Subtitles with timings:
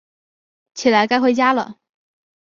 [0.73, 1.77] 起来，该回家了